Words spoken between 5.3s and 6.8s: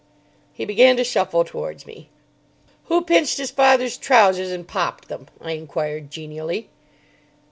I inquired genially.